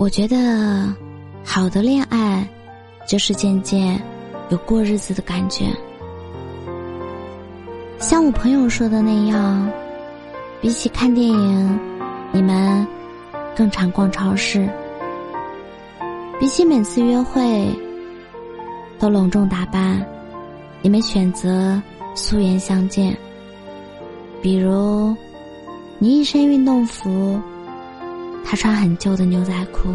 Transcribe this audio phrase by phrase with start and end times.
[0.00, 0.90] 我觉得，
[1.44, 2.48] 好的恋爱，
[3.06, 4.00] 就是渐渐
[4.48, 5.66] 有过日子的感觉。
[7.98, 9.70] 像我朋友说的那样，
[10.58, 11.78] 比起看电影，
[12.32, 12.86] 你们
[13.54, 14.66] 更常逛超市；
[16.40, 17.68] 比起每次约会
[18.98, 20.02] 都隆重打扮，
[20.80, 21.78] 你们选择
[22.14, 23.14] 素颜相见。
[24.40, 25.14] 比如，
[25.98, 27.38] 你一身运动服。
[28.44, 29.94] 他穿很旧的牛仔裤，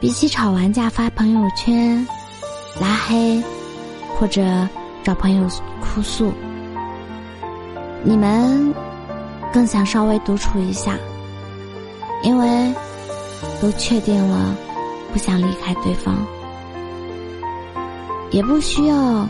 [0.00, 2.06] 比起吵完架发朋友圈、
[2.80, 3.42] 拉黑，
[4.18, 4.66] 或者
[5.02, 5.46] 找朋友
[5.80, 6.32] 哭诉，
[8.02, 8.74] 你们
[9.52, 10.96] 更想稍微独处一下，
[12.22, 12.74] 因为
[13.60, 14.56] 都确定了
[15.12, 16.14] 不想离开对方，
[18.30, 19.28] 也不需要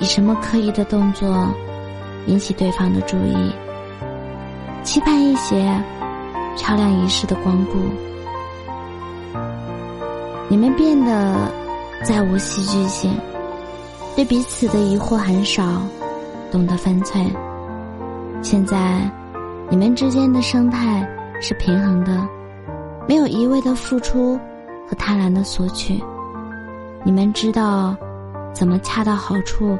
[0.00, 1.54] 以什么刻意的动作
[2.26, 3.52] 引起对方的注意。
[4.84, 5.82] 期盼一些
[6.56, 7.78] 漂亮仪式的光顾，
[10.48, 11.50] 你们变得
[12.04, 13.10] 再无戏剧性，
[14.14, 15.82] 对彼此的疑惑很少，
[16.52, 17.24] 懂得分寸。
[18.42, 19.00] 现在
[19.70, 21.04] 你们之间的生态
[21.40, 22.28] 是平衡的，
[23.08, 24.38] 没有一味的付出
[24.86, 25.98] 和贪婪的索取。
[27.02, 27.96] 你们知道
[28.52, 29.78] 怎么恰到好处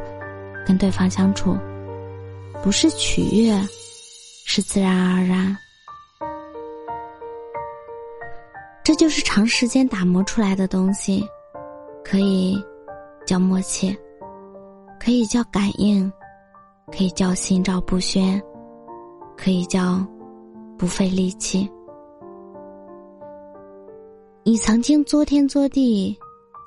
[0.67, 1.57] 跟对方相处，
[2.63, 3.55] 不是取悦。
[4.47, 5.57] 是自然而然，
[8.85, 11.27] 这就是长时间打磨出来的东西，
[12.05, 12.57] 可以
[13.27, 13.97] 叫默契，
[15.01, 16.13] 可以叫感应，
[16.93, 18.41] 可以叫心照不宣，
[19.37, 20.07] 可以叫
[20.79, 21.69] 不费力气。
[24.45, 26.17] 你曾经作天作地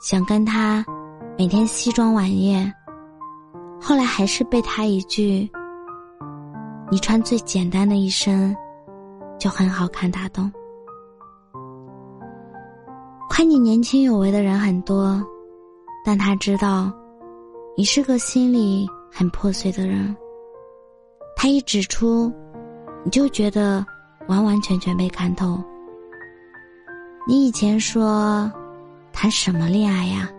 [0.02, 0.84] 想跟他
[1.38, 2.74] 每天西装晚宴，
[3.80, 5.50] 后来还是被他一句。
[6.90, 8.56] 你穿最简单的一身，
[9.38, 10.10] 就很好看。
[10.10, 10.50] 打动，
[13.30, 15.22] 夸你年轻有为的人很多，
[16.06, 16.90] 但他知道，
[17.76, 20.16] 你是个心里很破碎的人。
[21.36, 22.32] 他一指出，
[23.04, 23.86] 你就觉得
[24.28, 25.62] 完完全全被看透。
[27.28, 28.50] 你以前说，
[29.12, 30.30] 谈什么恋爱呀？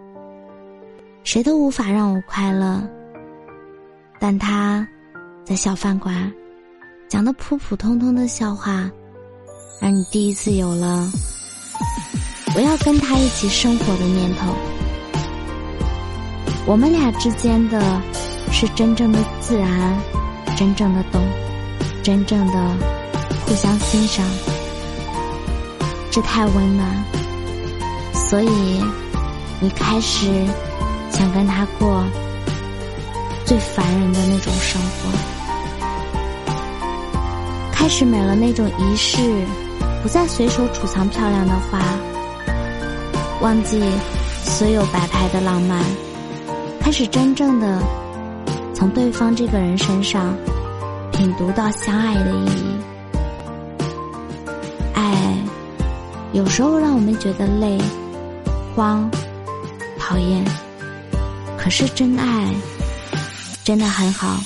[1.25, 2.82] 谁都无法让我快乐，
[4.19, 4.88] 但他。
[5.48, 6.31] 在小饭馆，
[7.09, 8.86] 讲的普普通通的笑话，
[9.81, 11.10] 让你第一次有了
[12.54, 14.54] 我要跟他一起生活的念头。
[16.66, 17.81] 我们俩之间的
[18.53, 19.98] 是真正的自然，
[20.54, 21.26] 真正的懂，
[22.03, 22.76] 真正的
[23.47, 24.22] 互相欣赏，
[26.10, 27.04] 这太温暖。
[28.12, 28.84] 所以，
[29.62, 30.26] 你开始
[31.10, 32.04] 想跟他过
[33.47, 35.38] 最烦人的那种生活。
[37.88, 39.16] 开始没了那种仪式，
[40.03, 41.81] 不再随手储藏漂亮的花，
[43.41, 43.82] 忘记
[44.44, 45.82] 所有摆拍的浪漫，
[46.82, 47.82] 开始真正的
[48.75, 50.37] 从对方这个人身上
[51.12, 52.77] 品读到相爱的意义。
[54.93, 55.34] 爱
[56.34, 57.78] 有时候让我们觉得累、
[58.77, 59.10] 慌、
[59.98, 60.44] 讨厌，
[61.56, 62.54] 可是真爱
[63.65, 64.38] 真的很好。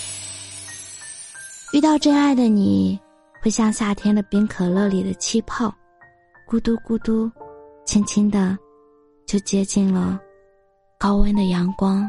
[1.72, 2.97] 遇到真爱的你。
[3.42, 5.75] 会像夏天的冰可乐里的气泡，
[6.48, 7.28] 咕嘟咕嘟，
[7.84, 8.56] 轻轻的，
[9.26, 10.16] 就接近了
[10.97, 12.08] 高温的阳光。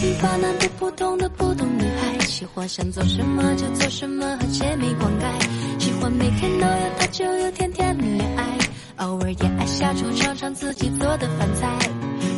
[0.00, 5.80] 平凡但不普通的普通女孩，喜欢想做什么就做什么，和姐妹灌溉。
[5.80, 8.58] 喜欢每天都有他，就有甜甜的恋爱，
[8.98, 11.76] 偶尔也爱下厨尝尝自己做的饭菜。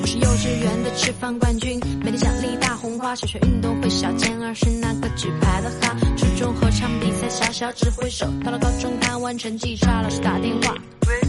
[0.01, 3.15] 我是幼稚园的吃饭冠军，每天奖励大红花。
[3.15, 5.95] 小学运动会小健儿是那个举牌的哈。
[6.17, 10.75] 初中合唱比赛小小指挥手，到了高中看完成绩差，老师打电话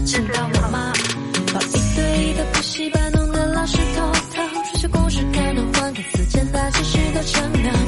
[0.06, 0.94] 请到我妈。
[1.52, 3.12] 报一对一的补习班，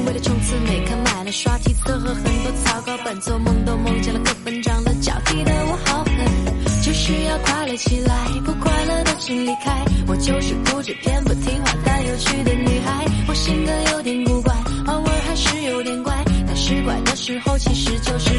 [0.06, 6.14] 为了冲刺每科买了刷题册和很多草稿本，做梦都梦见了课本长了脚踢的我好狠。
[6.84, 8.14] 就是要快乐起来，
[8.44, 9.84] 不快乐的请离开。
[10.06, 14.54] 我就是固执偏不听话但有趣的女孩，我性格有点古怪，
[14.86, 16.14] 偶尔还是有点怪，
[16.46, 18.33] 但是怪的时候其实就是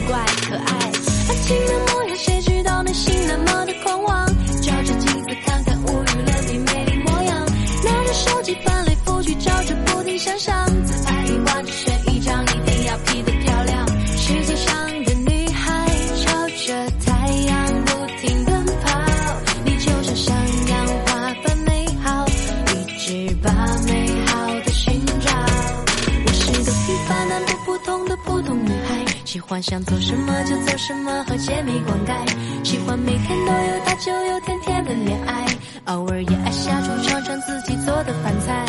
[28.23, 35.45] 普通女孩，喜欢想做什么就做什么，和姐妹灌溉，喜欢每天都有大酒有甜甜的恋爱，
[35.85, 38.65] 偶尔也爱下厨尝尝自己做的饭菜。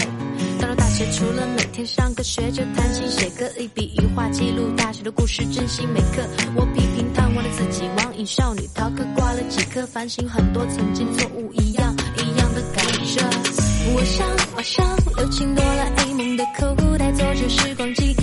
[0.60, 6.26] 到了大学，除了每天上课学着弹琴写歌，一笔一画记录大学的故事，珍惜每刻。
[6.54, 13.22] 我批评贪玩的自己，网瘾少女逃课挂了几科，反省很多曾经错误，一样一样的改着。
[13.94, 14.26] 我想
[14.56, 14.84] 马上
[15.16, 18.16] 留进哆啦 A 梦的口袋，走进时光机，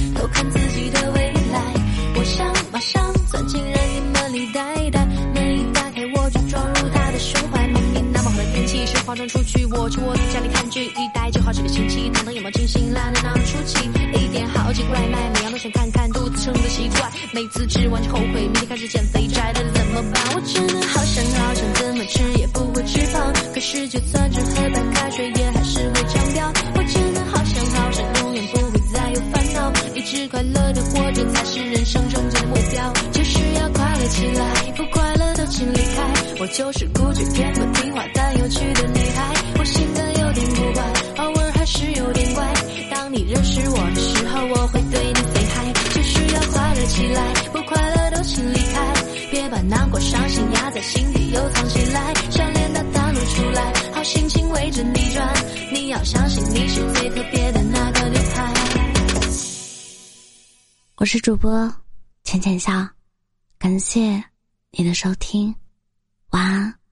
[9.83, 13.83] 我去我的家里看剧，一待就好几个星期，躺得眼冒金星，懒得哪出奇，
[14.13, 20.23] 一点好几个外卖，每样都想看看，肚子撑得奇怪，每次吃完就后悔，明天开始减肥宅的怎么办？
[20.35, 26.53] 我真的好想好想怎么吃也不会吃胖，可是就算只喝白开水也还是会长膘。
[26.75, 36.07] 我真的好想好想永远不会再有烦恼，一直快乐的活着才是人生终极目标，就是要快乐起来，不快乐都请离开。
[36.39, 39.02] 我就是固执偏不听话但有趣的女
[51.33, 55.33] 又藏起来，笑脸的大露出来，好心情围着你转，
[55.73, 58.53] 你要相信你是最特别的那个女孩。
[60.97, 61.73] 我是主播
[62.23, 62.87] 浅浅笑，
[63.57, 64.23] 感谢
[64.69, 65.53] 你的收听，
[66.29, 66.82] 晚安。